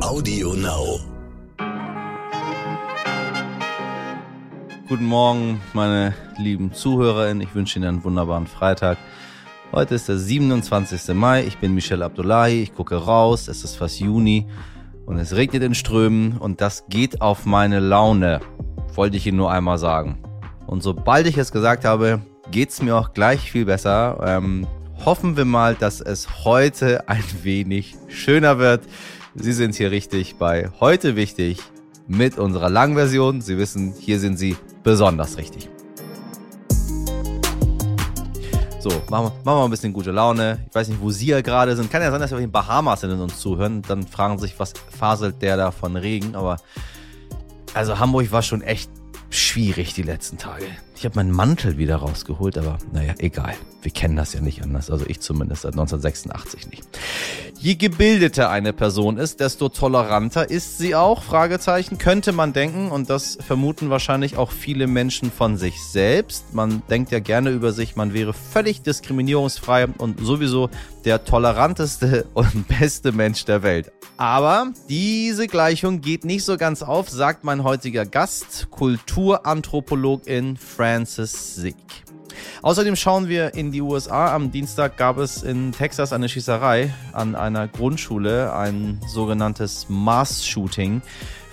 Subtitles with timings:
[0.00, 0.98] Audio Now.
[4.88, 7.42] Guten Morgen, meine lieben ZuhörerInnen.
[7.42, 8.96] Ich wünsche Ihnen einen wunderbaren Freitag.
[9.72, 11.14] Heute ist der 27.
[11.14, 11.44] Mai.
[11.44, 12.62] Ich bin Michel Abdullahi.
[12.62, 13.46] Ich gucke raus.
[13.46, 14.48] Es ist fast Juni
[15.04, 18.40] und es regnet in Strömen und das geht auf meine Laune.
[18.94, 20.18] Wollte ich Ihnen nur einmal sagen.
[20.66, 24.18] Und sobald ich es gesagt habe, geht's mir auch gleich viel besser.
[24.26, 24.66] Ähm,
[25.04, 28.82] hoffen wir mal, dass es heute ein wenig schöner wird.
[29.36, 31.60] Sie sind hier richtig bei heute wichtig
[32.08, 33.40] mit unserer langen Version.
[33.40, 35.68] Sie wissen, hier sind Sie besonders richtig.
[38.80, 40.66] So, machen wir, machen wir mal ein bisschen gute Laune.
[40.68, 41.92] Ich weiß nicht, wo Sie ja gerade sind.
[41.92, 43.82] Kann ja sein, dass wir in den Bahamas sind und uns zuhören.
[43.82, 46.34] Dann fragen sich, was faselt der da von Regen.
[46.34, 46.56] Aber
[47.72, 48.90] also Hamburg war schon echt
[49.28, 50.66] schwierig die letzten Tage.
[51.00, 53.54] Ich habe meinen Mantel wieder rausgeholt, aber naja, egal.
[53.80, 54.90] Wir kennen das ja nicht anders.
[54.90, 56.86] Also ich zumindest seit 1986 nicht.
[57.58, 62.90] Je gebildeter eine Person ist, desto toleranter ist sie auch, Fragezeichen, könnte man denken.
[62.90, 66.52] Und das vermuten wahrscheinlich auch viele Menschen von sich selbst.
[66.52, 70.68] Man denkt ja gerne über sich, man wäre völlig diskriminierungsfrei und sowieso
[71.06, 73.90] der toleranteste und beste Mensch der Welt.
[74.20, 80.58] Aber diese Gleichung geht nicht so ganz auf, sagt mein heutiger Gast, Kulturanthropologin
[80.90, 81.76] Frances Sieg.
[82.62, 84.34] Außerdem schauen wir in die USA.
[84.34, 91.00] Am Dienstag gab es in Texas eine Schießerei an einer Grundschule, ein sogenanntes Mass-Shooting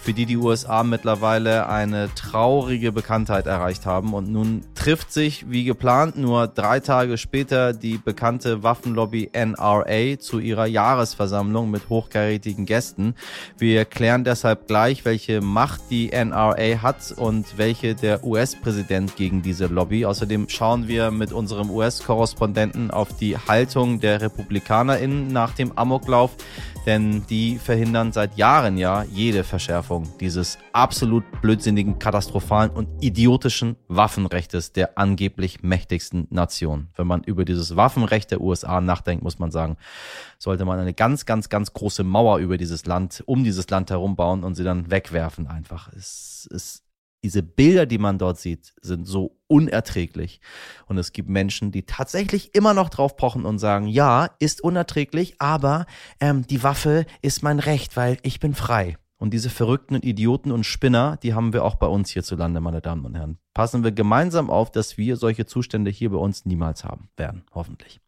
[0.08, 4.14] für die die USA mittlerweile eine traurige Bekanntheit erreicht haben.
[4.14, 10.40] Und nun trifft sich, wie geplant, nur drei Tage später die bekannte Waffenlobby NRA zu
[10.40, 13.16] ihrer Jahresversammlung mit hochkarätigen Gästen.
[13.58, 19.66] Wir klären deshalb gleich, welche Macht die NRA hat und welche der US-Präsident gegen diese
[19.66, 20.06] Lobby.
[20.06, 26.38] Außerdem schauen wir mit unserem US-Korrespondenten auf die Haltung der RepublikanerInnen nach dem Amoklauf
[26.88, 34.74] denn die verhindern seit Jahren ja jede Verschärfung dieses absolut blödsinnigen, katastrophalen und idiotischen Waffenrechtes
[34.74, 36.90] der angeblich mächtigsten Nation.
[36.96, 39.78] Wenn man über dieses Waffenrecht der USA nachdenkt, muss man sagen,
[40.40, 44.16] sollte man eine ganz, ganz, ganz große Mauer über dieses Land, um dieses Land herum
[44.16, 45.92] bauen und sie dann wegwerfen einfach.
[45.94, 46.84] Es ist
[47.24, 50.40] diese Bilder, die man dort sieht, sind so unerträglich.
[50.86, 55.36] Und es gibt Menschen, die tatsächlich immer noch drauf pochen und sagen, ja, ist unerträglich,
[55.40, 55.86] aber
[56.20, 58.98] ähm, die Waffe ist mein Recht, weil ich bin frei.
[59.18, 63.04] Und diese verrückten Idioten und Spinner, die haben wir auch bei uns hierzulande, meine Damen
[63.06, 63.40] und Herren.
[63.54, 68.00] Passen wir gemeinsam auf, dass wir solche Zustände hier bei uns niemals haben werden, hoffentlich.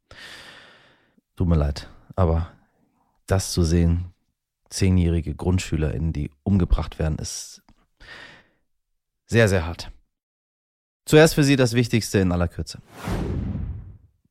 [1.35, 2.51] Tut mir leid, aber
[3.25, 4.13] das zu sehen,
[4.69, 7.63] zehnjährige GrundschülerInnen, die umgebracht werden, ist
[9.25, 9.91] sehr, sehr hart.
[11.05, 12.79] Zuerst für Sie das Wichtigste in aller Kürze.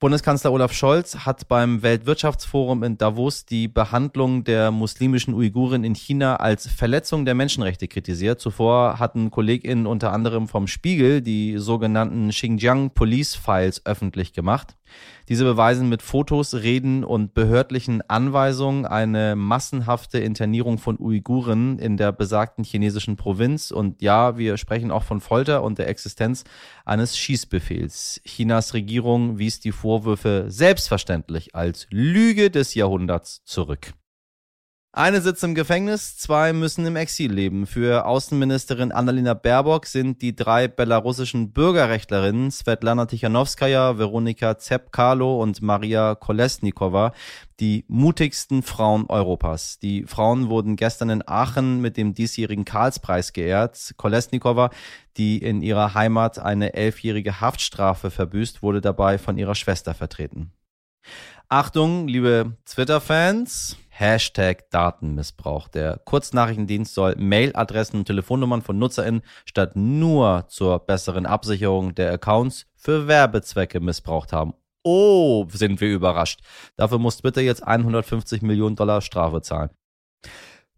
[0.01, 6.37] Bundeskanzler Olaf Scholz hat beim Weltwirtschaftsforum in Davos die Behandlung der muslimischen Uiguren in China
[6.37, 8.39] als Verletzung der Menschenrechte kritisiert.
[8.41, 14.78] Zuvor hatten KollegInnen unter anderem vom Spiegel die sogenannten Xinjiang Police Files öffentlich gemacht.
[15.29, 22.13] Diese beweisen mit Fotos, Reden und behördlichen Anweisungen eine massenhafte Internierung von Uiguren in der
[22.13, 23.71] besagten chinesischen Provinz.
[23.71, 26.45] Und ja, wir sprechen auch von Folter und der Existenz
[26.85, 28.23] eines Schießbefehls.
[28.25, 33.93] Chinas Regierung wies die Vorwürfe selbstverständlich als Lüge des Jahrhunderts zurück.
[34.93, 37.67] Eine sitzt im Gefängnis, zwei müssen im Exil leben.
[37.67, 46.15] Für Außenministerin Annalena Baerbock sind die drei belarussischen Bürgerrechtlerinnen Svetlana Tichanowskaja, Veronika Zepkalo und Maria
[46.15, 47.13] Kolesnikova
[47.61, 49.79] die mutigsten Frauen Europas.
[49.79, 53.93] Die Frauen wurden gestern in Aachen mit dem diesjährigen Karlspreis geehrt.
[53.99, 54.71] Kolesnikova,
[55.19, 60.53] die in ihrer Heimat eine elfjährige Haftstrafe verbüßt, wurde dabei von ihrer Schwester vertreten.
[61.49, 63.77] Achtung, liebe Twitter-Fans.
[63.99, 65.67] Hashtag Datenmissbrauch.
[65.67, 72.67] Der Kurznachrichtendienst soll Mailadressen und Telefonnummern von NutzerInnen statt nur zur besseren Absicherung der Accounts
[72.77, 74.55] für Werbezwecke missbraucht haben.
[74.85, 76.41] Oh, sind wir überrascht.
[76.77, 79.71] Dafür muss bitte jetzt 150 Millionen Dollar Strafe zahlen.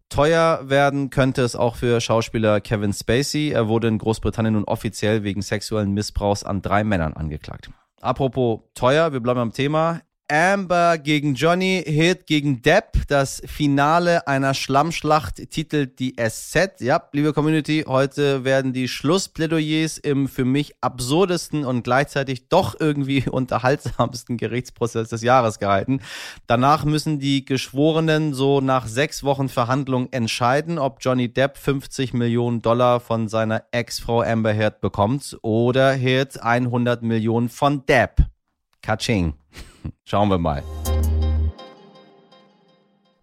[0.08, 3.50] Teuer werden könnte es auch für Schauspieler Kevin Spacey.
[3.50, 7.70] Er wurde in Großbritannien nun offiziell wegen sexuellen Missbrauchs an drei Männern angeklagt.
[8.00, 10.00] Apropos teuer, wir bleiben am Thema.
[10.30, 13.08] Amber gegen Johnny, Hit gegen Depp.
[13.08, 16.80] Das Finale einer Schlammschlacht titelt die SZ.
[16.80, 23.28] Ja, liebe Community, heute werden die Schlussplädoyers im für mich absurdesten und gleichzeitig doch irgendwie
[23.30, 26.00] unterhaltsamsten Gerichtsprozess des Jahres gehalten.
[26.46, 32.62] Danach müssen die Geschworenen so nach sechs Wochen Verhandlung entscheiden, ob Johnny Depp 50 Millionen
[32.62, 38.22] Dollar von seiner Ex-Frau Amber Heard bekommt oder Heard 100 Millionen von Depp.
[38.80, 39.34] Kaching.
[40.04, 40.62] Schauen wir mal.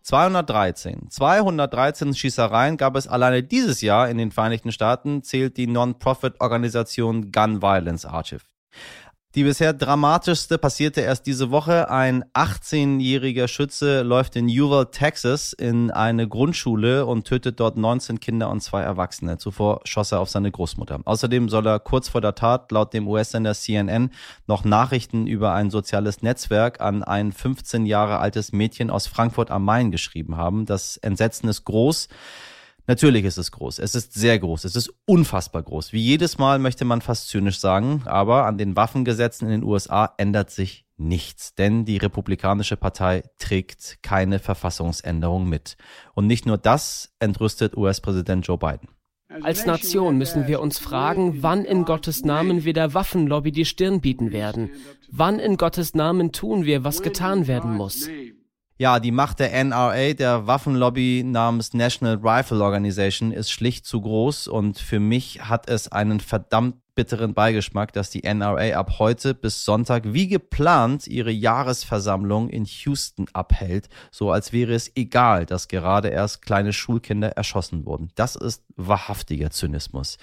[0.07, 1.09] 213.
[1.09, 7.61] 213 Schießereien gab es alleine dieses Jahr in den Vereinigten Staaten, zählt die Non-Profit-Organisation Gun
[7.61, 8.43] Violence Archive.
[9.37, 11.91] Die bisher dramatischste passierte erst diese Woche.
[11.91, 18.49] Ein 18-jähriger Schütze läuft in Uval, Texas in eine Grundschule und tötet dort 19 Kinder
[18.49, 19.37] und zwei Erwachsene.
[19.37, 21.01] Zuvor schoss er auf seine Großmutter.
[21.05, 24.09] Außerdem soll er kurz vor der Tat laut dem US-Sender CNN
[24.47, 29.63] noch Nachrichten über ein soziales Netzwerk an ein 15 Jahre altes Mädchen aus Frankfurt am
[29.63, 30.65] Main geschrieben haben.
[30.65, 32.07] Das Entsetzen ist groß.
[32.87, 33.79] Natürlich ist es groß.
[33.79, 34.63] Es ist sehr groß.
[34.63, 35.91] Es ist unfassbar groß.
[35.91, 38.03] Wie jedes Mal möchte man fast zynisch sagen.
[38.05, 41.53] Aber an den Waffengesetzen in den USA ändert sich nichts.
[41.53, 45.75] Denn die Republikanische Partei trägt keine Verfassungsänderung mit.
[46.13, 48.87] Und nicht nur das entrüstet US-Präsident Joe Biden.
[49.41, 53.99] Als Nation müssen wir uns fragen, wann in Gottes Namen wir der Waffenlobby die Stirn
[53.99, 54.71] bieten werden.
[55.11, 58.09] Wann in Gottes Namen tun wir, was getan werden muss.
[58.79, 64.47] Ja, die Macht der NRA, der Waffenlobby namens National Rifle Organization, ist schlicht zu groß
[64.47, 69.65] und für mich hat es einen verdammt bitteren Beigeschmack, dass die NRA ab heute bis
[69.65, 76.09] Sonntag wie geplant ihre Jahresversammlung in Houston abhält, so als wäre es egal, dass gerade
[76.09, 78.11] erst kleine Schulkinder erschossen wurden.
[78.13, 80.17] Das ist wahrhaftiger Zynismus.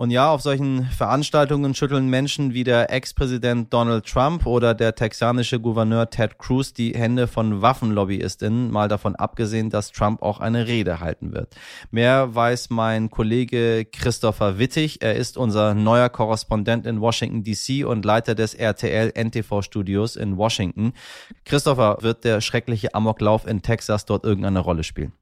[0.00, 5.60] Und ja, auf solchen Veranstaltungen schütteln Menschen wie der Ex-Präsident Donald Trump oder der texanische
[5.60, 11.00] Gouverneur Ted Cruz die Hände von Waffenlobbyistinnen, mal davon abgesehen, dass Trump auch eine Rede
[11.00, 11.54] halten wird.
[11.90, 15.02] Mehr weiß mein Kollege Christopher Wittig.
[15.02, 20.38] Er ist unser neuer Korrespondent in Washington DC und Leiter des RTL NTV Studios in
[20.38, 20.94] Washington.
[21.44, 25.12] Christopher, wird der schreckliche Amoklauf in Texas dort irgendeine Rolle spielen?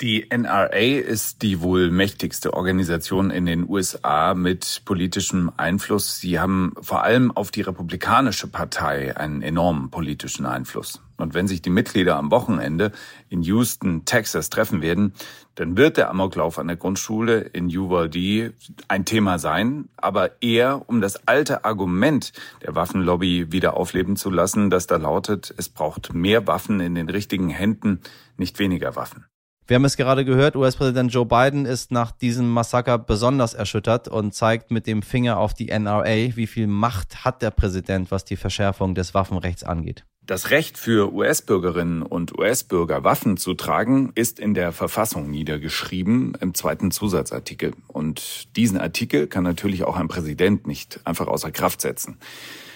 [0.00, 6.18] Die NRA ist die wohl mächtigste Organisation in den USA mit politischem Einfluss.
[6.18, 11.02] Sie haben vor allem auf die Republikanische Partei einen enormen politischen Einfluss.
[11.18, 12.92] Und wenn sich die Mitglieder am Wochenende
[13.28, 15.12] in Houston, Texas treffen werden,
[15.54, 18.54] dann wird der Amoklauf an der Grundschule in Uvalde
[18.88, 22.32] ein Thema sein, aber eher um das alte Argument
[22.62, 27.10] der Waffenlobby wieder aufleben zu lassen, das da lautet, es braucht mehr Waffen in den
[27.10, 28.00] richtigen Händen,
[28.38, 29.26] nicht weniger Waffen.
[29.70, 34.34] Wir haben es gerade gehört, US-Präsident Joe Biden ist nach diesem Massaker besonders erschüttert und
[34.34, 38.34] zeigt mit dem Finger auf die NRA, wie viel Macht hat der Präsident, was die
[38.34, 40.04] Verschärfung des Waffenrechts angeht.
[40.26, 46.52] Das Recht für US-Bürgerinnen und US-Bürger Waffen zu tragen ist in der Verfassung niedergeschrieben im
[46.52, 47.72] zweiten Zusatzartikel.
[47.86, 52.18] Und diesen Artikel kann natürlich auch ein Präsident nicht einfach außer Kraft setzen.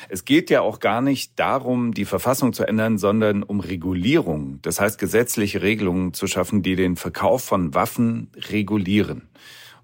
[0.09, 4.81] Es geht ja auch gar nicht darum, die Verfassung zu ändern, sondern um Regulierung, das
[4.81, 9.29] heißt gesetzliche Regelungen zu schaffen, die den Verkauf von Waffen regulieren.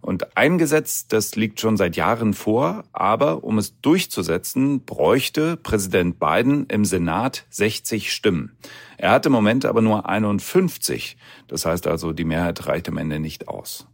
[0.03, 6.19] Und ein Gesetz, das liegt schon seit Jahren vor, aber um es durchzusetzen, bräuchte Präsident
[6.19, 8.57] Biden im Senat 60 Stimmen.
[9.01, 11.17] Er hat im Moment aber nur 51.
[11.49, 13.87] Das heißt also, die Mehrheit reicht am Ende nicht aus.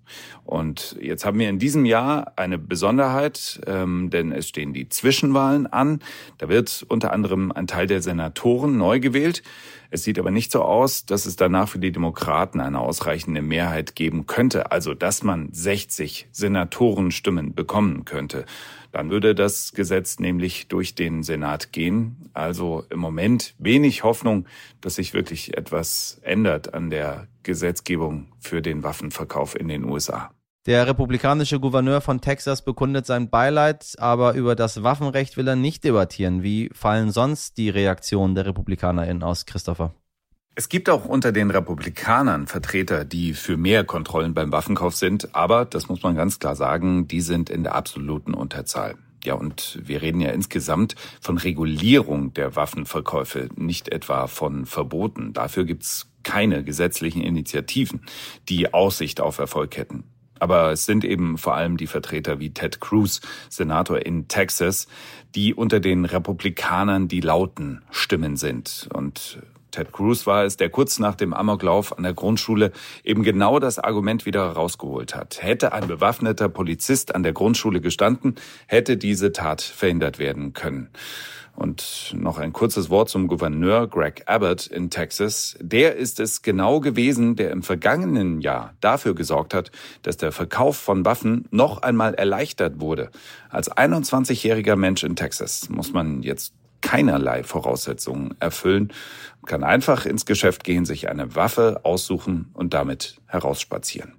[0.45, 5.69] Und jetzt haben wir in diesem Jahr eine Besonderheit, ähm, denn es stehen die Zwischenwahlen
[5.69, 6.01] an.
[6.39, 9.45] Da wird unter anderem ein Teil der Senatoren neu gewählt.
[9.91, 13.95] Es sieht aber nicht so aus, dass es danach für die Demokraten eine ausreichende Mehrheit
[13.95, 18.45] geben könnte, also dass man 60 Senatorenstimmen bekommen könnte.
[18.97, 22.31] Dann würde das Gesetz nämlich durch den Senat gehen.
[22.33, 24.47] Also im Moment wenig Hoffnung,
[24.81, 30.31] dass sich wirklich etwas ändert an der Gesetzgebung für den Waffenverkauf in den USA.
[30.65, 35.85] Der republikanische Gouverneur von Texas bekundet sein Beileid, aber über das Waffenrecht will er nicht
[35.85, 36.43] debattieren.
[36.43, 39.93] Wie fallen sonst die Reaktionen der RepublikanerInnen aus, Christopher?
[40.59, 45.67] Es gibt auch unter den Republikanern Vertreter, die für mehr Kontrollen beim Waffenkauf sind, aber,
[45.67, 48.95] das muss man ganz klar sagen, die sind in der absoluten Unterzahl.
[49.23, 55.35] Ja, und wir reden ja insgesamt von Regulierung der Waffenverkäufe, nicht etwa von Verboten.
[55.35, 58.01] Dafür gibt's keine gesetzlichen Initiativen,
[58.49, 60.05] die Aussicht auf Erfolg hätten.
[60.39, 63.21] Aber es sind eben vor allem die Vertreter wie Ted Cruz,
[63.51, 64.87] Senator in Texas,
[65.35, 68.89] die unter den Republikanern die lauten Stimmen sind.
[68.95, 69.39] Und
[69.77, 72.73] Ted Cruz war es, der kurz nach dem Amoklauf an der Grundschule
[73.05, 75.43] eben genau das Argument wieder rausgeholt hat.
[75.43, 78.37] Hätte ein bewaffneter Polizist an der Grundschule gestanden,
[78.69, 80.89] hätte diese Tat verhindert werden können.
[81.55, 85.59] Und noch ein kurzes Wort zum Gouverneur Greg Abbott in Texas.
[85.61, 90.79] Der ist es genau gewesen, der im vergangenen Jahr dafür gesorgt hat, dass der Verkauf
[90.79, 93.11] von Waffen noch einmal erleichtert wurde.
[93.51, 96.55] Als 21-jähriger Mensch in Texas muss man jetzt
[96.87, 98.93] keinerlei Voraussetzungen erfüllen,
[99.45, 104.15] kann einfach ins Geschäft gehen, sich eine Waffe aussuchen und damit herausspazieren.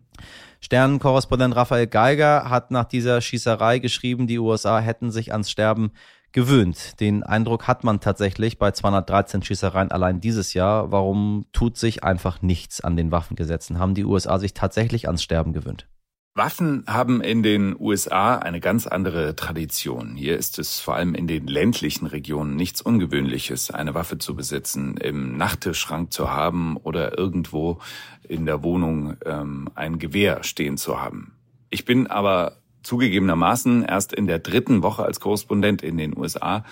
[0.59, 5.91] Sternenkorrespondent Raphael Geiger hat nach dieser Schießerei geschrieben, die USA hätten sich ans Sterben
[6.33, 6.99] gewöhnt.
[6.99, 10.91] Den Eindruck hat man tatsächlich bei 213 Schießereien allein dieses Jahr.
[10.91, 13.79] Warum tut sich einfach nichts an den Waffengesetzen?
[13.79, 15.87] Haben die USA sich tatsächlich ans Sterben gewöhnt?
[16.37, 20.15] Waffen haben in den USA eine ganz andere Tradition.
[20.15, 24.97] Hier ist es vor allem in den ländlichen Regionen nichts Ungewöhnliches, eine Waffe zu besitzen,
[24.97, 27.79] im Nachttischschrank zu haben oder irgendwo
[28.21, 31.33] in der Wohnung ähm, ein Gewehr stehen zu haben.
[31.71, 36.63] Ich bin aber zugegebenermaßen erst in der dritten Woche als Korrespondent in den USA.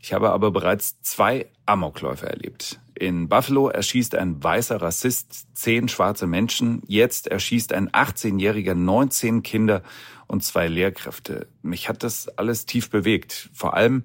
[0.00, 2.78] Ich habe aber bereits zwei Amokläufe erlebt.
[3.00, 6.82] In Buffalo erschießt ein weißer Rassist zehn schwarze Menschen.
[6.86, 9.82] Jetzt erschießt ein 18-Jähriger 19 Kinder
[10.26, 11.48] und zwei Lehrkräfte.
[11.62, 13.48] Mich hat das alles tief bewegt.
[13.54, 14.04] Vor allem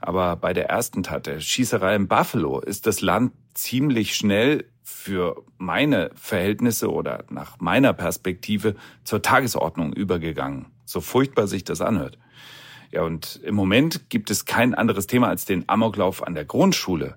[0.00, 5.44] aber bei der ersten Tat der Schießerei in Buffalo ist das Land ziemlich schnell für
[5.58, 10.66] meine Verhältnisse oder nach meiner Perspektive zur Tagesordnung übergegangen.
[10.84, 12.18] So furchtbar sich das anhört.
[12.90, 17.16] Ja, und im Moment gibt es kein anderes Thema als den Amoklauf an der Grundschule.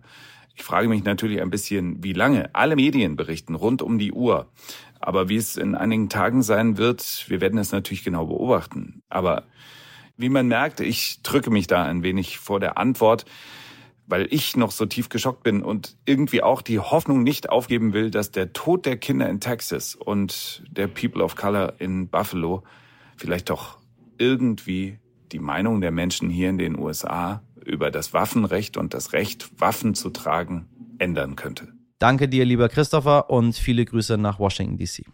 [0.56, 2.50] Ich frage mich natürlich ein bisschen, wie lange.
[2.54, 4.50] Alle Medien berichten rund um die Uhr.
[5.00, 9.02] Aber wie es in einigen Tagen sein wird, wir werden es natürlich genau beobachten.
[9.10, 9.44] Aber
[10.18, 13.26] wie man merkt, ich drücke mich da ein wenig vor der Antwort,
[14.08, 18.10] weil ich noch so tief geschockt bin und irgendwie auch die Hoffnung nicht aufgeben will,
[18.12, 22.64] dass der Tod der Kinder in Texas und der People of Color in Buffalo
[23.18, 23.80] vielleicht doch
[24.18, 25.00] irgendwie
[25.32, 29.96] die Meinung der Menschen hier in den USA über das Waffenrecht und das Recht, Waffen
[29.96, 30.68] zu tragen,
[30.98, 31.68] ändern könnte.
[32.00, 35.06] Danke dir, lieber Christopher, und viele Grüße nach Washington, DC.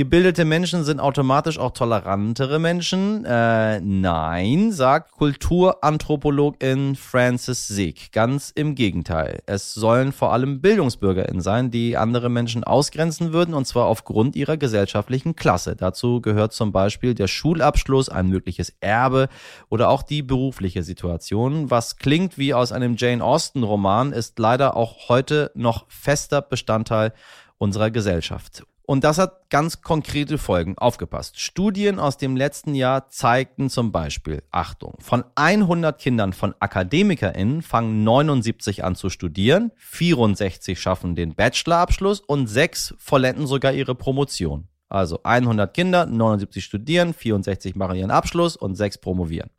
[0.00, 3.26] Gebildete Menschen sind automatisch auch tolerantere Menschen.
[3.26, 8.10] Äh, nein, sagt Kulturanthropologin Frances Sieg.
[8.10, 9.42] Ganz im Gegenteil.
[9.44, 14.56] Es sollen vor allem BildungsbürgerInnen sein, die andere Menschen ausgrenzen würden, und zwar aufgrund ihrer
[14.56, 15.76] gesellschaftlichen Klasse.
[15.76, 19.28] Dazu gehört zum Beispiel der Schulabschluss, ein mögliches Erbe
[19.68, 21.70] oder auch die berufliche Situation.
[21.70, 27.12] Was klingt wie aus einem Jane Austen-Roman, ist leider auch heute noch fester Bestandteil
[27.58, 28.64] unserer Gesellschaft.
[28.90, 30.76] Und das hat ganz konkrete Folgen.
[30.76, 31.38] Aufgepasst.
[31.38, 38.02] Studien aus dem letzten Jahr zeigten zum Beispiel, Achtung, von 100 Kindern von AkademikerInnen fangen
[38.02, 44.66] 79 an zu studieren, 64 schaffen den Bachelorabschluss und 6 vollenden sogar ihre Promotion.
[44.88, 49.50] Also 100 Kinder, 79 studieren, 64 machen ihren Abschluss und 6 promovieren.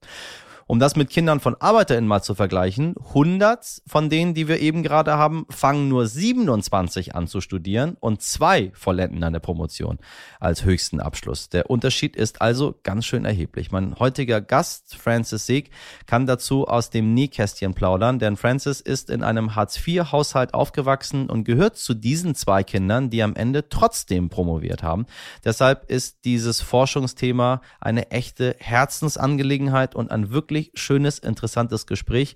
[0.72, 4.84] Um das mit Kindern von ArbeiterInnen mal zu vergleichen, 100 von denen, die wir eben
[4.84, 10.00] gerade haben, fangen nur 27 an zu studieren und zwei vollenden eine Promotion
[10.40, 11.50] als höchsten Abschluss.
[11.50, 13.74] Der Unterschied ist also ganz schön erheblich.
[13.74, 15.72] Mein heutiger Gast, Francis Sieg,
[16.06, 21.75] kann dazu aus dem Nähkästchen plaudern, denn Francis ist in einem Hartz-IV-Haushalt aufgewachsen und gehört
[21.75, 25.06] zu diesen zwei Kindern, die am Ende trotzdem promoviert haben.
[25.44, 32.36] Deshalb ist dieses Forschungsthema eine echte Herzensangelegenheit und ein wirklich wirklich schönes, interessantes Gespräch,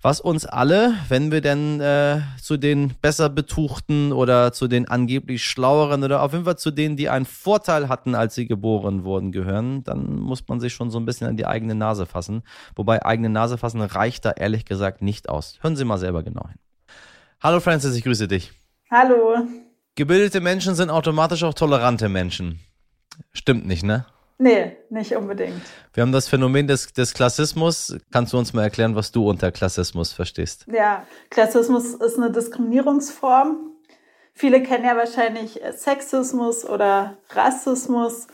[0.00, 5.44] was uns alle, wenn wir denn äh, zu den besser betuchten oder zu den angeblich
[5.44, 9.32] schlaueren oder auf jeden Fall zu denen, die einen Vorteil hatten, als sie geboren wurden,
[9.32, 12.42] gehören, dann muss man sich schon so ein bisschen an die eigene Nase fassen.
[12.76, 15.58] Wobei eigene Nase fassen reicht da ehrlich gesagt nicht aus.
[15.62, 16.58] Hören Sie mal selber genau hin.
[17.40, 18.52] Hallo Francis, ich grüße dich.
[18.92, 19.48] Hallo.
[19.96, 22.60] Gebildete Menschen sind automatisch auch tolerante Menschen.
[23.32, 24.06] Stimmt nicht, ne?
[24.38, 25.62] Nee, nicht unbedingt.
[25.92, 27.96] Wir haben das Phänomen des, des Klassismus.
[28.12, 30.64] Kannst du uns mal erklären, was du unter Klassismus verstehst?
[30.72, 33.72] Ja, Klassismus ist eine Diskriminierungsform.
[34.32, 38.28] Viele kennen ja wahrscheinlich Sexismus oder Rassismus.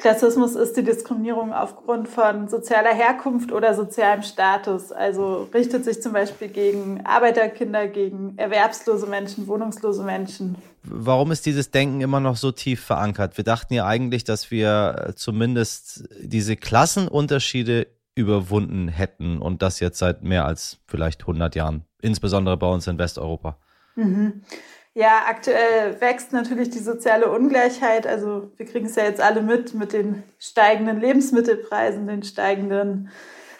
[0.00, 4.92] Klassismus ist die Diskriminierung aufgrund von sozialer Herkunft oder sozialem Status.
[4.92, 10.56] Also richtet sich zum Beispiel gegen Arbeiterkinder, gegen erwerbslose Menschen, wohnungslose Menschen.
[10.84, 13.36] Warum ist dieses Denken immer noch so tief verankert?
[13.36, 19.98] Wir dachten ja eigentlich, dass wir äh, zumindest diese Klassenunterschiede überwunden hätten und das jetzt
[19.98, 23.58] seit mehr als vielleicht 100 Jahren, insbesondere bei uns in Westeuropa.
[23.96, 24.44] Mhm.
[24.94, 28.06] Ja, aktuell wächst natürlich die soziale Ungleichheit.
[28.06, 33.10] Also wir kriegen es ja jetzt alle mit mit den steigenden Lebensmittelpreisen, den steigenden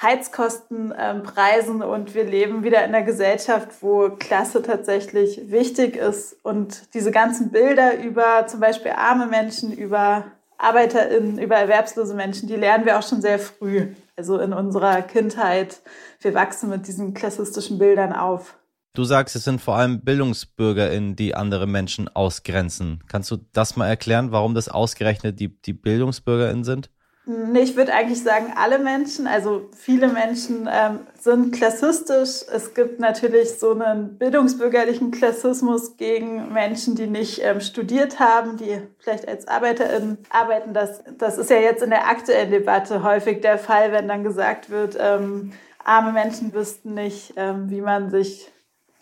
[0.03, 7.11] Heizkostenpreisen und wir leben wieder in einer Gesellschaft, wo Klasse tatsächlich wichtig ist und diese
[7.11, 10.25] ganzen Bilder über zum Beispiel arme Menschen, über
[10.57, 13.89] ArbeiterInnen, über erwerbslose Menschen, die lernen wir auch schon sehr früh.
[14.17, 15.81] Also in unserer Kindheit.
[16.21, 18.57] Wir wachsen mit diesen klassistischen Bildern auf.
[18.93, 23.05] Du sagst, es sind vor allem BildungsbürgerInnen, die andere Menschen ausgrenzen.
[23.07, 26.91] Kannst du das mal erklären, warum das ausgerechnet die, die BildungsbürgerInnen sind?
[27.27, 32.45] Nee, ich würde eigentlich sagen, alle Menschen, also viele Menschen ähm, sind klassistisch.
[32.53, 38.81] Es gibt natürlich so einen bildungsbürgerlichen Klassismus gegen Menschen, die nicht ähm, studiert haben, die
[38.99, 40.75] vielleicht als ArbeiterInnen arbeiten.
[40.75, 44.71] Das, das ist ja jetzt in der aktuellen Debatte häufig der Fall, wenn dann gesagt
[44.71, 45.53] wird, ähm,
[45.85, 48.51] arme Menschen wüssten nicht, ähm, wie man sich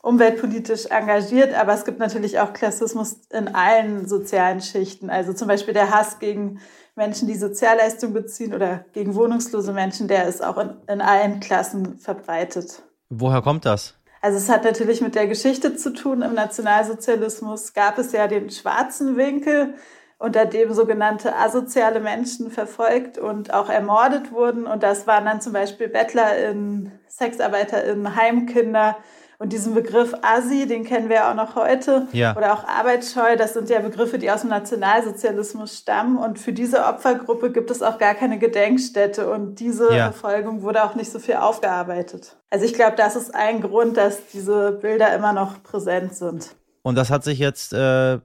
[0.08, 5.10] umweltpolitisch engagiert, aber es gibt natürlich auch Klassismus in allen sozialen Schichten.
[5.10, 6.60] Also zum Beispiel der Hass gegen
[6.96, 11.98] Menschen, die Sozialleistung beziehen oder gegen wohnungslose Menschen, der ist auch in, in allen Klassen
[11.98, 12.82] verbreitet.
[13.10, 13.94] Woher kommt das?
[14.22, 16.22] Also es hat natürlich mit der Geschichte zu tun.
[16.22, 19.74] Im Nationalsozialismus gab es ja den schwarzen Winkel,
[20.18, 24.66] unter dem sogenannte asoziale Menschen verfolgt und auch ermordet wurden.
[24.66, 28.96] Und das waren dann zum Beispiel BettlerInnen, SexarbeiterInnen, Heimkinder,
[29.40, 32.08] und diesen Begriff Asi, den kennen wir auch noch heute.
[32.10, 32.36] Ja.
[32.36, 36.18] Oder auch Arbeitsscheu, das sind ja Begriffe, die aus dem Nationalsozialismus stammen.
[36.18, 39.30] Und für diese Opfergruppe gibt es auch gar keine Gedenkstätte.
[39.30, 40.10] Und diese ja.
[40.10, 42.36] Verfolgung wurde auch nicht so viel aufgearbeitet.
[42.50, 46.56] Also ich glaube, das ist ein Grund, dass diese Bilder immer noch präsent sind.
[46.82, 48.18] Und das hat sich jetzt äh,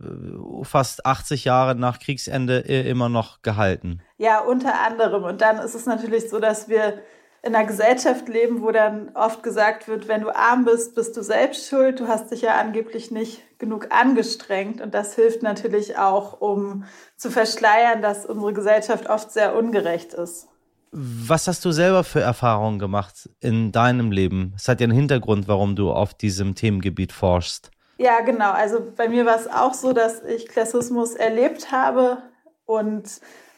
[0.64, 4.02] fast 80 Jahre nach Kriegsende immer noch gehalten.
[4.18, 5.24] Ja, unter anderem.
[5.24, 7.04] Und dann ist es natürlich so, dass wir
[7.44, 11.22] in einer Gesellschaft leben, wo dann oft gesagt wird, wenn du arm bist, bist du
[11.22, 12.00] selbst schuld.
[12.00, 14.80] Du hast dich ja angeblich nicht genug angestrengt.
[14.80, 16.86] Und das hilft natürlich auch, um
[17.18, 20.48] zu verschleiern, dass unsere Gesellschaft oft sehr ungerecht ist.
[20.94, 24.54] Was hast du selber für Erfahrungen gemacht in deinem Leben?
[24.56, 27.72] Es hat ja einen Hintergrund, warum du auf diesem Themengebiet forschst.
[27.98, 28.52] Ja, genau.
[28.52, 32.20] Also bei mir war es auch so, dass ich Klassismus erlebt habe
[32.66, 33.04] und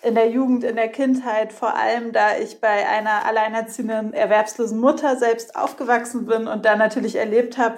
[0.05, 5.17] in der Jugend, in der Kindheit, vor allem da ich bei einer alleinerziehenden erwerbslosen Mutter
[5.17, 7.75] selbst aufgewachsen bin und da natürlich erlebt habe,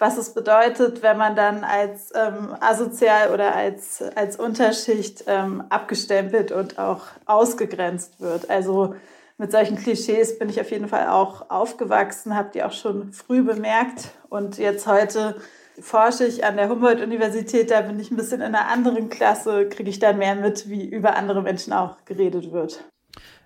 [0.00, 6.50] was es bedeutet, wenn man dann als ähm, asozial oder als, als Unterschicht ähm, abgestempelt
[6.50, 8.50] und auch ausgegrenzt wird.
[8.50, 8.96] Also
[9.38, 13.42] mit solchen Klischees bin ich auf jeden Fall auch aufgewachsen, habe die auch schon früh
[13.42, 15.36] bemerkt und jetzt heute
[15.80, 19.90] forsche ich an der Humboldt-Universität, da bin ich ein bisschen in einer anderen Klasse, kriege
[19.90, 22.84] ich dann mehr mit, wie über andere Menschen auch geredet wird.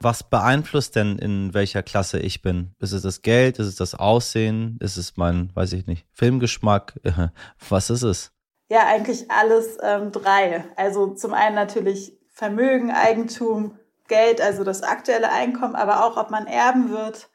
[0.00, 2.74] Was beeinflusst denn, in welcher Klasse ich bin?
[2.80, 3.58] Ist es das Geld?
[3.58, 4.76] Ist es das Aussehen?
[4.80, 6.94] Ist es mein, weiß ich nicht, Filmgeschmack?
[7.68, 8.32] Was ist es?
[8.68, 10.64] Ja, eigentlich alles ähm, drei.
[10.76, 13.78] Also zum einen natürlich Vermögen, Eigentum,
[14.08, 17.30] Geld, also das aktuelle Einkommen, aber auch, ob man erben wird.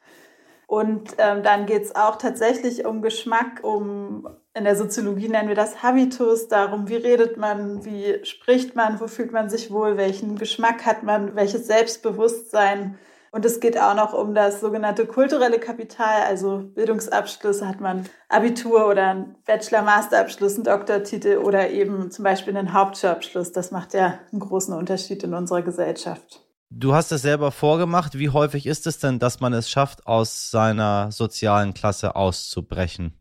[0.66, 5.54] Und ähm, dann geht es auch tatsächlich um Geschmack, um in der Soziologie nennen wir
[5.54, 10.36] das Habitus, darum, wie redet man, wie spricht man, wo fühlt man sich wohl, welchen
[10.36, 12.98] Geschmack hat man, welches Selbstbewusstsein.
[13.30, 18.88] Und es geht auch noch um das sogenannte kulturelle Kapital, also Bildungsabschlüsse, hat man Abitur
[18.88, 23.52] oder einen Bachelor-Master-Abschluss, einen Doktortitel oder eben zum Beispiel einen Hauptschulabschluss.
[23.52, 26.42] Das macht ja einen großen Unterschied in unserer Gesellschaft.
[26.70, 28.18] Du hast es selber vorgemacht.
[28.18, 33.17] Wie häufig ist es denn, dass man es schafft, aus seiner sozialen Klasse auszubrechen?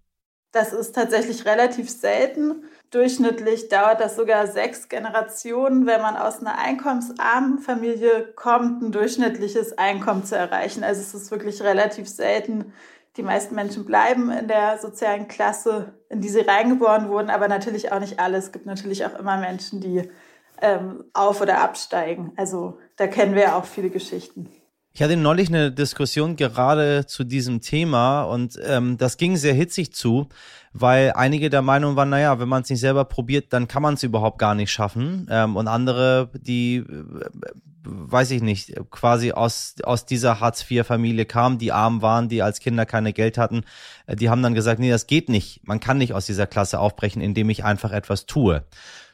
[0.58, 2.64] Das ist tatsächlich relativ selten.
[2.90, 9.78] Durchschnittlich dauert das sogar sechs Generationen, wenn man aus einer einkommensarmen Familie kommt, ein durchschnittliches
[9.78, 10.84] Einkommen zu erreichen.
[10.84, 12.74] Also es ist wirklich relativ selten.
[13.18, 17.92] Die meisten Menschen bleiben in der sozialen Klasse, in die sie reingeboren wurden, aber natürlich
[17.92, 18.38] auch nicht alle.
[18.38, 20.10] Es gibt natürlich auch immer Menschen, die
[20.60, 22.34] ähm, auf- oder absteigen.
[22.36, 24.50] Also da kennen wir ja auch viele Geschichten.
[24.94, 29.94] Ich hatte neulich eine Diskussion gerade zu diesem Thema und ähm, das ging sehr hitzig
[29.94, 30.28] zu,
[30.74, 33.94] weil einige der Meinung waren, naja, wenn man es nicht selber probiert, dann kann man
[33.94, 35.28] es überhaupt gar nicht schaffen.
[35.30, 36.86] Ähm, und andere, die, äh,
[37.84, 42.86] weiß ich nicht, quasi aus, aus dieser Hartz-IV-Familie kamen, die arm waren, die als Kinder
[42.86, 43.66] keine Geld hatten,
[44.08, 45.62] äh, die haben dann gesagt, nee, das geht nicht.
[45.68, 48.66] Man kann nicht aus dieser Klasse aufbrechen, indem ich einfach etwas tue.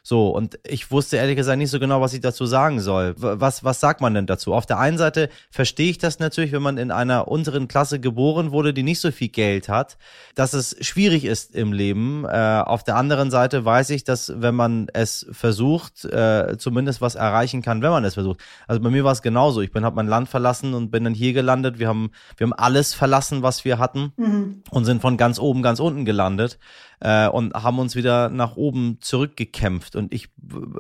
[0.06, 3.16] So, und ich wusste ehrlich gesagt nicht so genau, was ich dazu sagen soll.
[3.16, 4.54] Was, was sagt man denn dazu?
[4.54, 8.52] Auf der einen Seite verstehe ich das natürlich, wenn man in einer unteren Klasse geboren
[8.52, 9.98] wurde, die nicht so viel Geld hat,
[10.36, 12.26] dass es schwierig ist im Leben.
[12.26, 17.16] Äh, auf der anderen Seite weiß ich, dass wenn man es versucht, äh, zumindest was
[17.16, 18.42] erreichen kann, wenn man es versucht.
[18.68, 19.62] Also bei mir war es genauso.
[19.62, 21.80] Ich bin, habe mein Land verlassen und bin dann hier gelandet.
[21.80, 24.64] Wir haben, wir haben alles verlassen, was wir hatten mhm.
[24.70, 26.60] und sind von ganz oben, ganz unten gelandet
[27.04, 29.93] äh, und haben uns wieder nach oben zurückgekämpft.
[29.96, 30.30] Und ich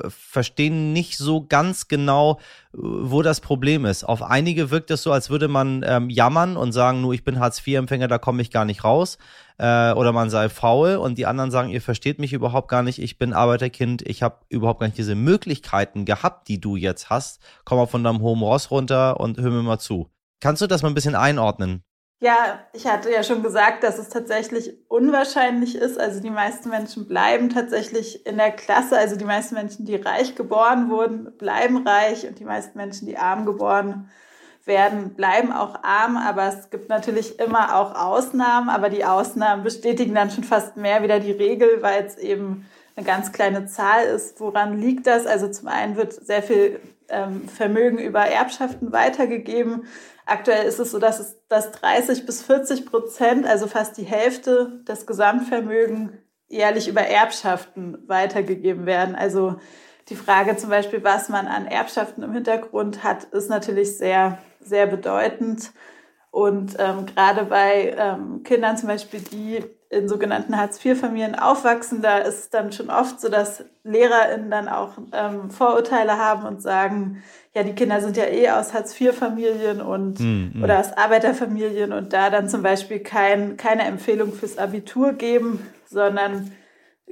[0.08, 2.40] verstehe nicht so ganz genau,
[2.72, 4.04] wo das Problem ist.
[4.04, 7.40] Auf einige wirkt es so, als würde man ähm, jammern und sagen, nur ich bin
[7.40, 9.18] Hartz-IV-Empfänger, da komme ich gar nicht raus.
[9.58, 13.00] Äh, oder man sei faul und die anderen sagen, ihr versteht mich überhaupt gar nicht,
[13.00, 17.40] ich bin Arbeiterkind, ich habe überhaupt gar nicht diese Möglichkeiten gehabt, die du jetzt hast.
[17.64, 20.10] Komm mal von deinem hohen Ross runter und hör mir mal zu.
[20.40, 21.84] Kannst du das mal ein bisschen einordnen?
[22.24, 26.00] Ja, ich hatte ja schon gesagt, dass es tatsächlich unwahrscheinlich ist.
[26.00, 28.98] Also die meisten Menschen bleiben tatsächlich in der Klasse.
[28.98, 33.18] Also die meisten Menschen, die reich geboren wurden, bleiben reich und die meisten Menschen, die
[33.18, 34.10] arm geboren
[34.64, 36.16] werden, bleiben auch arm.
[36.16, 38.70] Aber es gibt natürlich immer auch Ausnahmen.
[38.70, 43.06] Aber die Ausnahmen bestätigen dann schon fast mehr wieder die Regel, weil es eben eine
[43.06, 44.40] ganz kleine Zahl ist.
[44.40, 45.26] Woran liegt das?
[45.26, 49.88] Also zum einen wird sehr viel ähm, Vermögen über Erbschaften weitergegeben.
[50.26, 54.82] Aktuell ist es so, dass es dass 30 bis 40 Prozent, also fast die Hälfte
[54.88, 56.12] des Gesamtvermögens
[56.48, 59.16] jährlich über Erbschaften weitergegeben werden.
[59.16, 59.56] Also
[60.10, 64.88] die Frage zum Beispiel, was man an Erbschaften im Hintergrund hat, ist natürlich sehr, sehr
[64.88, 65.72] bedeutend.
[66.32, 72.40] Und ähm, gerade bei ähm, Kindern zum Beispiel, die in sogenannten Hartz-IV-Familien aufwachsen, da ist
[72.40, 77.64] es dann schon oft so, dass LehrerInnen dann auch ähm, Vorurteile haben und sagen, ja,
[77.64, 82.50] die Kinder sind ja eh aus Hartz-IV-Familien und mm, oder aus Arbeiterfamilien und da dann
[82.50, 86.52] zum Beispiel kein, keine Empfehlung fürs Abitur geben, sondern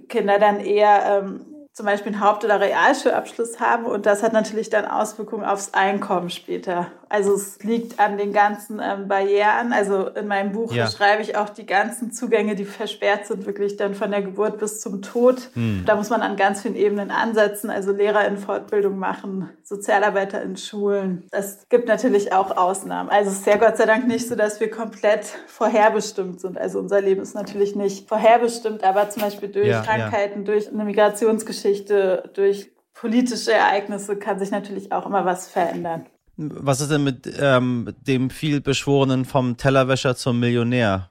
[0.10, 4.70] Kinder dann eher ähm, zum Beispiel einen Haupt- oder Realschulabschluss haben und das hat natürlich
[4.70, 6.88] dann Auswirkungen aufs Einkommen später.
[7.08, 9.72] Also es liegt an den ganzen ähm, Barrieren.
[9.72, 10.86] Also in meinem Buch ja.
[10.86, 14.82] beschreibe ich auch die ganzen Zugänge, die versperrt sind, wirklich dann von der Geburt bis
[14.82, 15.50] zum Tod.
[15.54, 15.84] Hm.
[15.86, 20.56] Da muss man an ganz vielen Ebenen ansetzen, also Lehrer in Fortbildung machen, Sozialarbeiter in
[20.56, 21.24] Schulen.
[21.32, 23.10] Es gibt natürlich auch Ausnahmen.
[23.10, 26.58] Also es ist ja Gott sei Dank nicht so, dass wir komplett vorherbestimmt sind.
[26.58, 30.46] Also unser Leben ist natürlich nicht vorherbestimmt, aber zum Beispiel durch ja, Krankheiten, ja.
[30.46, 36.06] durch eine Migrationsgeschichte Geschichte, durch politische Ereignisse kann sich natürlich auch immer was verändern.
[36.38, 41.10] Was ist denn mit ähm, dem viel beschworenen vom Tellerwäscher zum Millionär?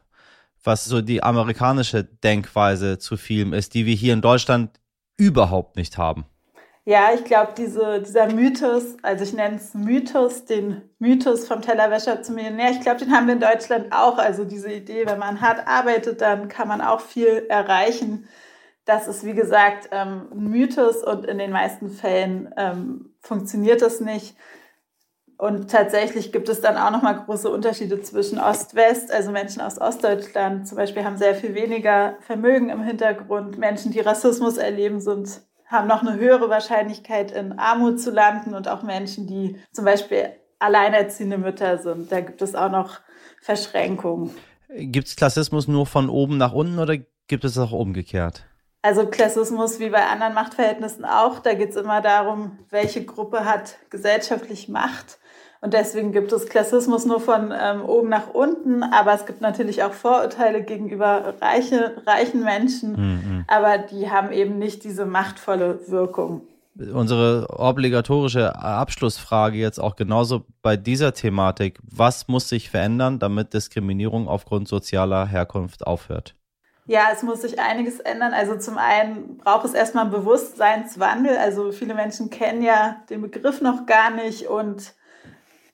[0.62, 4.70] Was so die amerikanische Denkweise zu Film ist, die wir hier in Deutschland
[5.16, 6.24] überhaupt nicht haben.
[6.90, 12.22] Ja, ich glaube, diese, dieser Mythos, also ich nenne es Mythos, den Mythos vom Tellerwäscher
[12.22, 14.18] zum Millionär, ich glaube, den haben wir in Deutschland auch.
[14.18, 18.28] Also diese Idee, wenn man hart arbeitet, dann kann man auch viel erreichen
[18.90, 24.00] das ist, wie gesagt, ähm, ein Mythos und in den meisten Fällen ähm, funktioniert das
[24.00, 24.36] nicht.
[25.38, 29.12] Und tatsächlich gibt es dann auch nochmal große Unterschiede zwischen Ost-West.
[29.12, 33.58] Also Menschen aus Ostdeutschland zum Beispiel haben sehr viel weniger Vermögen im Hintergrund.
[33.58, 38.54] Menschen, die Rassismus erleben, sind, haben noch eine höhere Wahrscheinlichkeit, in Armut zu landen.
[38.54, 42.12] Und auch Menschen, die zum Beispiel alleinerziehende Mütter sind.
[42.12, 43.00] Da gibt es auch noch
[43.40, 44.30] Verschränkungen.
[44.68, 48.44] Gibt es Klassismus nur von oben nach unten oder gibt es auch umgekehrt?
[48.82, 53.76] Also Klassismus wie bei anderen Machtverhältnissen auch, da geht es immer darum, welche Gruppe hat
[53.90, 55.18] gesellschaftlich Macht.
[55.62, 59.82] Und deswegen gibt es Klassismus nur von ähm, oben nach unten, aber es gibt natürlich
[59.82, 63.44] auch Vorurteile gegenüber reiche, reichen Menschen, mhm.
[63.46, 66.42] aber die haben eben nicht diese machtvolle Wirkung.
[66.94, 71.78] Unsere obligatorische Abschlussfrage jetzt auch genauso bei dieser Thematik.
[71.82, 76.36] Was muss sich verändern, damit Diskriminierung aufgrund sozialer Herkunft aufhört?
[76.86, 78.32] Ja, es muss sich einiges ändern.
[78.32, 81.36] Also zum einen braucht es erstmal einen Bewusstseinswandel.
[81.36, 84.94] Also viele Menschen kennen ja den Begriff noch gar nicht und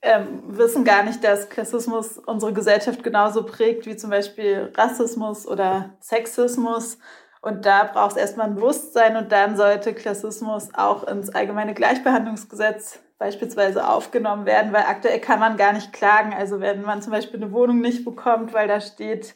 [0.01, 5.95] ähm, wissen gar nicht, dass Klassismus unsere Gesellschaft genauso prägt wie zum Beispiel Rassismus oder
[5.99, 6.97] Sexismus.
[7.41, 12.99] Und da braucht es erstmal ein Bewusstsein und dann sollte Klassismus auch ins allgemeine Gleichbehandlungsgesetz
[13.19, 16.33] beispielsweise aufgenommen werden, weil aktuell kann man gar nicht klagen.
[16.33, 19.35] Also wenn man zum Beispiel eine Wohnung nicht bekommt, weil da steht,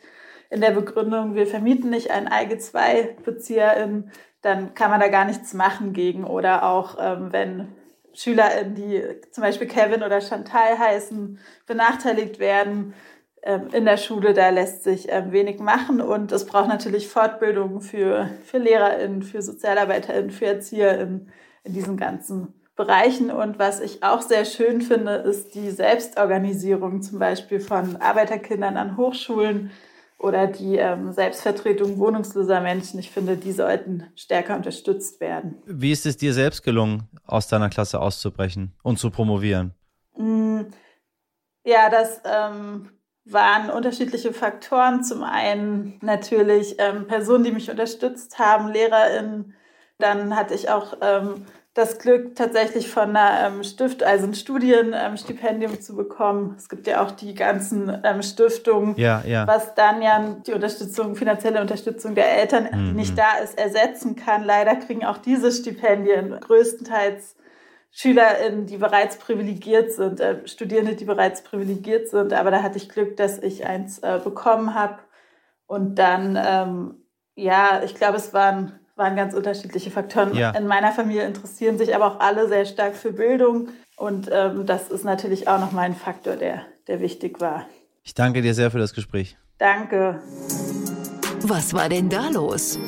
[0.51, 5.93] in der Begründung, wir vermieten nicht einen IG-2-BezieherIn, dann kann man da gar nichts machen
[5.93, 6.25] gegen.
[6.25, 7.69] Oder auch ähm, wenn
[8.13, 12.93] SchülerInnen, die zum Beispiel Kevin oder Chantal heißen, benachteiligt werden
[13.43, 16.01] ähm, in der Schule, da lässt sich ähm, wenig machen.
[16.01, 21.31] Und es braucht natürlich Fortbildung für, für LehrerInnen, für SozialarbeiterInnen, für ErzieherInnen
[21.63, 23.31] in diesen ganzen Bereichen.
[23.31, 28.97] Und was ich auch sehr schön finde, ist die Selbstorganisierung zum Beispiel von Arbeiterkindern an
[28.97, 29.71] Hochschulen,
[30.21, 32.99] oder die ähm, Selbstvertretung wohnungsloser Menschen.
[32.99, 35.61] Ich finde, die sollten stärker unterstützt werden.
[35.65, 39.73] Wie ist es dir selbst gelungen, aus deiner Klasse auszubrechen und zu promovieren?
[40.15, 40.61] Mm,
[41.65, 42.89] ja, das ähm,
[43.25, 45.03] waren unterschiedliche Faktoren.
[45.03, 49.55] Zum einen natürlich ähm, Personen, die mich unterstützt haben, LehrerInnen.
[49.97, 55.73] Dann hatte ich auch ähm, das Glück, tatsächlich von einer ähm, Stift, also ein Studienstipendium
[55.73, 56.55] ähm, zu bekommen.
[56.57, 59.47] Es gibt ja auch die ganzen ähm, Stiftungen, ja, ja.
[59.47, 62.87] was dann ja die Unterstützung, finanzielle Unterstützung der Eltern, mhm.
[62.87, 64.43] die nicht da ist, ersetzen kann.
[64.43, 67.37] Leider kriegen auch diese Stipendien größtenteils
[67.91, 72.33] SchülerInnen, die bereits privilegiert sind, äh, Studierende, die bereits privilegiert sind.
[72.33, 74.99] Aber da hatte ich Glück, dass ich eins äh, bekommen habe.
[75.67, 77.05] Und dann, ähm,
[77.35, 80.35] ja, ich glaube, es waren waren ganz unterschiedliche Faktoren.
[80.35, 80.51] Ja.
[80.51, 83.69] In meiner Familie interessieren sich aber auch alle sehr stark für Bildung.
[83.97, 87.65] Und ähm, das ist natürlich auch nochmal ein Faktor, der, der wichtig war.
[88.03, 89.37] Ich danke dir sehr für das Gespräch.
[89.57, 90.21] Danke.
[91.43, 92.79] Was war denn da los?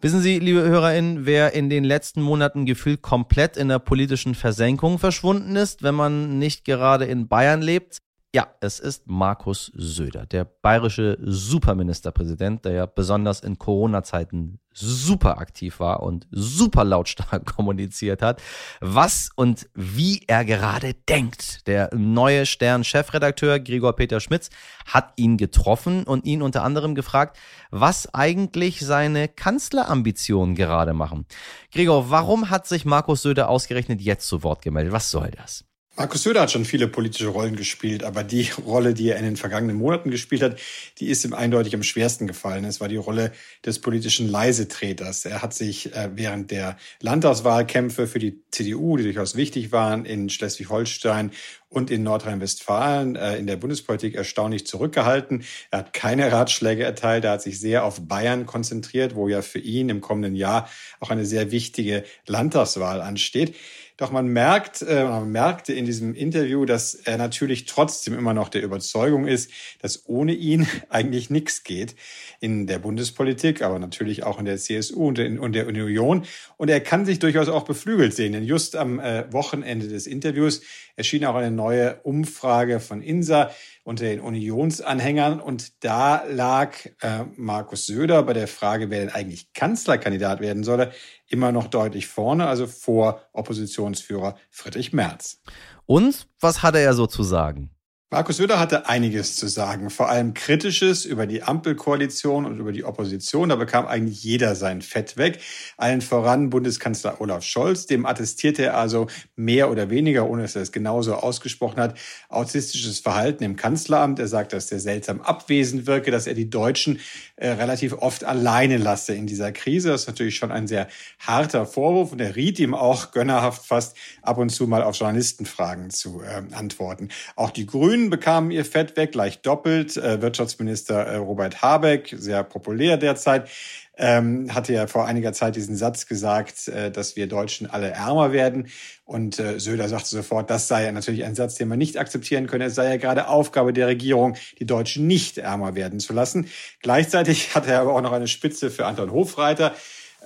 [0.00, 4.98] Wissen Sie, liebe HörerInnen, wer in den letzten Monaten gefühlt komplett in der politischen Versenkung
[4.98, 7.98] verschwunden ist, wenn man nicht gerade in Bayern lebt?
[8.36, 15.80] Ja, es ist Markus Söder, der bayerische Superministerpräsident, der ja besonders in Corona-Zeiten super aktiv
[15.80, 18.42] war und super lautstark kommuniziert hat,
[18.82, 21.66] was und wie er gerade denkt.
[21.66, 24.50] Der neue Stern-Chefredakteur Gregor Peter Schmitz
[24.84, 27.38] hat ihn getroffen und ihn unter anderem gefragt,
[27.70, 31.24] was eigentlich seine Kanzlerambitionen gerade machen.
[31.72, 34.92] Gregor, warum hat sich Markus Söder ausgerechnet jetzt zu Wort gemeldet?
[34.92, 35.64] Was soll das?
[35.98, 39.36] Markus Söder hat schon viele politische Rollen gespielt, aber die Rolle, die er in den
[39.38, 40.58] vergangenen Monaten gespielt hat,
[40.98, 42.66] die ist ihm eindeutig am schwersten gefallen.
[42.66, 43.32] Es war die Rolle
[43.64, 45.24] des politischen Leisetreters.
[45.24, 50.28] Er hat sich äh, während der Landtagswahlkämpfe für die CDU, die durchaus wichtig waren, in
[50.28, 51.30] Schleswig-Holstein
[51.70, 55.44] und in Nordrhein-Westfalen äh, in der Bundespolitik erstaunlich zurückgehalten.
[55.70, 57.24] Er hat keine Ratschläge erteilt.
[57.24, 60.68] Er hat sich sehr auf Bayern konzentriert, wo ja für ihn im kommenden Jahr
[61.00, 63.54] auch eine sehr wichtige Landtagswahl ansteht.
[63.98, 68.50] Doch man merkt, äh, man merkte in diesem Interview, dass er natürlich trotzdem immer noch
[68.50, 71.96] der Überzeugung ist, dass ohne ihn eigentlich nichts geht
[72.38, 76.26] in der Bundespolitik, aber natürlich auch in der CSU und in, in der Union.
[76.58, 78.32] Und er kann sich durchaus auch beflügelt sehen.
[78.32, 80.60] Denn just am äh, Wochenende des Interviews
[80.96, 83.50] erschien auch eine neue Umfrage von INSA
[83.86, 85.40] unter den Unionsanhängern.
[85.40, 90.90] Und da lag äh, Markus Söder bei der Frage, wer denn eigentlich Kanzlerkandidat werden solle,
[91.28, 95.40] immer noch deutlich vorne, also vor Oppositionsführer Friedrich Merz.
[95.84, 97.75] Und was hatte er so zu sagen?
[98.08, 102.84] Markus Söder hatte einiges zu sagen, vor allem Kritisches über die Ampelkoalition und über die
[102.84, 103.48] Opposition.
[103.48, 105.40] Da bekam eigentlich jeder sein Fett weg.
[105.76, 107.86] Allen voran Bundeskanzler Olaf Scholz.
[107.86, 113.00] Dem attestierte er also mehr oder weniger, ohne dass er es genauso ausgesprochen hat, autistisches
[113.00, 114.20] Verhalten im Kanzleramt.
[114.20, 117.00] Er sagt, dass der seltsam abwesend wirke, dass er die Deutschen
[117.34, 119.88] äh, relativ oft alleine lasse in dieser Krise.
[119.88, 120.86] Das ist natürlich schon ein sehr
[121.18, 125.90] harter Vorwurf und er riet ihm auch gönnerhaft fast ab und zu mal auf Journalistenfragen
[125.90, 127.08] zu äh, antworten.
[127.34, 129.96] Auch die Grünen Grünen bekamen ihr Fett weg, gleich doppelt.
[129.96, 133.48] Äh, Wirtschaftsminister äh, Robert Habeck, sehr populär derzeit,
[133.96, 138.32] ähm, hatte ja vor einiger Zeit diesen Satz gesagt, äh, dass wir Deutschen alle ärmer
[138.32, 138.68] werden.
[139.06, 142.64] Und Söder sagte sofort, das sei ja natürlich ein Satz, den man nicht akzeptieren könne.
[142.66, 146.48] Es sei ja gerade Aufgabe der Regierung, die Deutschen nicht ärmer werden zu lassen.
[146.82, 149.74] Gleichzeitig hatte er aber auch noch eine Spitze für Anton Hofreiter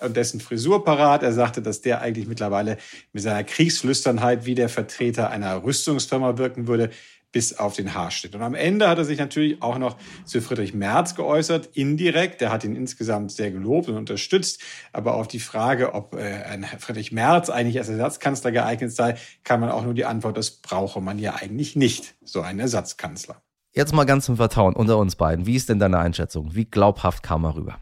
[0.01, 1.23] und dessen Frisur parat.
[1.23, 2.79] Er sagte, dass der eigentlich mittlerweile
[3.13, 6.91] mit seiner Kriegsflüsternheit wie der Vertreter einer Rüstungsfirma wirken würde
[7.33, 8.35] bis auf den Haarschnitt.
[8.35, 12.43] Und am Ende hat er sich natürlich auch noch zu Friedrich Merz geäußert, indirekt.
[12.43, 14.61] Er hat ihn insgesamt sehr gelobt und unterstützt.
[14.93, 19.61] Aber auf die Frage, ob äh, ein Friedrich Merz eigentlich als Ersatzkanzler geeignet sei, kann
[19.61, 23.41] man auch nur die Antwort, das brauche man ja eigentlich nicht, so einen Ersatzkanzler.
[23.73, 25.47] Jetzt mal ganz zum Vertrauen unter uns beiden.
[25.47, 26.55] Wie ist denn deine Einschätzung?
[26.55, 27.79] Wie glaubhaft kam er rüber?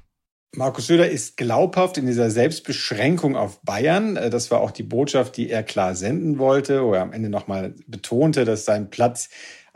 [0.57, 4.17] Markus Söder ist glaubhaft in dieser Selbstbeschränkung auf Bayern.
[4.17, 7.29] Äh, das war auch die Botschaft, die er klar senden wollte, wo er am Ende
[7.29, 9.29] nochmal betonte, dass sein Platz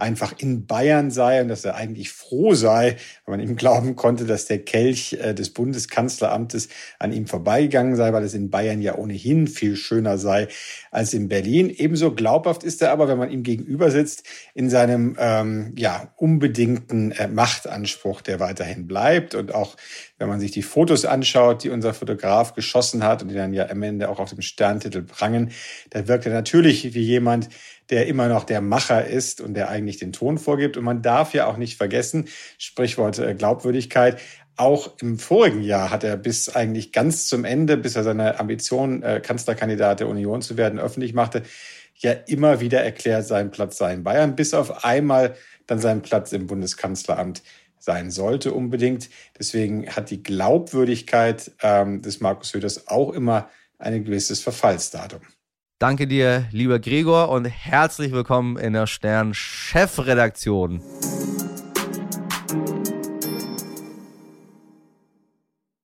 [0.02, 4.26] einfach in Bayern sei und dass er eigentlich froh sei, wenn man ihm glauben konnte,
[4.26, 8.96] dass der Kelch äh, des Bundeskanzleramtes an ihm vorbeigegangen sei, weil es in Bayern ja
[8.96, 10.48] ohnehin viel schöner sei
[10.90, 11.70] als in Berlin.
[11.70, 17.12] Ebenso glaubhaft ist er aber, wenn man ihm gegenüber sitzt, in seinem ähm, ja unbedingten
[17.12, 19.76] äh, Machtanspruch, der weiterhin bleibt und auch
[20.18, 23.68] wenn man sich die Fotos anschaut, die unser Fotograf geschossen hat und die dann ja
[23.70, 25.52] am Ende auch auf dem Sterntitel prangen,
[25.90, 27.48] da wirkt er natürlich wie jemand,
[27.90, 30.76] der immer noch der Macher ist und der eigentlich den Ton vorgibt.
[30.76, 34.20] Und man darf ja auch nicht vergessen, Sprichwort äh, Glaubwürdigkeit,
[34.56, 39.02] auch im vorigen Jahr hat er bis eigentlich ganz zum Ende, bis er seine Ambition,
[39.02, 41.42] äh, Kanzlerkandidat der Union zu werden, öffentlich machte,
[41.96, 46.32] ja immer wieder erklärt, sein Platz sei in Bayern, bis auf einmal dann sein Platz
[46.32, 47.42] im Bundeskanzleramt
[47.78, 49.08] sein sollte unbedingt.
[49.38, 55.20] Deswegen hat die Glaubwürdigkeit ähm, des Markus Söders auch immer ein gewisses Verfallsdatum.
[55.82, 60.80] Danke dir, lieber Gregor, und herzlich willkommen in der Stern Chefredaktion.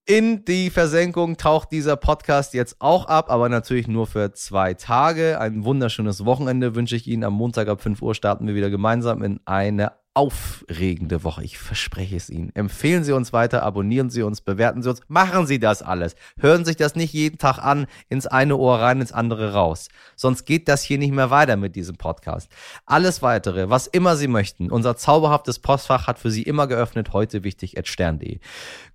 [0.06, 5.40] In die Versenkung taucht dieser Podcast jetzt auch ab, aber natürlich nur für zwei Tage.
[5.40, 7.24] Ein wunderschönes Wochenende wünsche ich Ihnen.
[7.24, 11.44] Am Montag ab 5 Uhr starten wir wieder gemeinsam in eine aufregende Woche.
[11.44, 12.50] Ich verspreche es Ihnen.
[12.56, 16.16] Empfehlen Sie uns weiter, abonnieren Sie uns, bewerten Sie uns, machen Sie das alles.
[16.40, 19.86] Hören Sie sich das nicht jeden Tag an, ins eine Ohr rein, ins andere raus.
[20.16, 22.50] Sonst geht das hier nicht mehr weiter mit diesem Podcast.
[22.84, 24.72] Alles weitere, was immer Sie möchten.
[24.72, 28.40] Unser zauberhaftes Postfach hat für Sie immer geöffnet, heute wichtig, stern.de.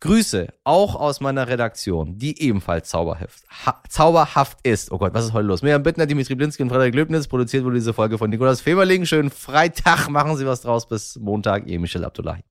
[0.01, 4.91] Grüße auch aus meiner Redaktion, die ebenfalls zauberhaft, ha, zauberhaft ist.
[4.91, 5.61] Oh Gott, was ist heute los?
[5.61, 7.29] Miriam Bittner, Dimitri Blinski und Frederik Löbnitz.
[7.29, 9.05] Produziert wurde diese Folge von Nikolas Feberling.
[9.05, 10.85] Schönen Freitag, machen Sie was draus.
[11.19, 12.43] Montag, ihr Michel Abdullahi.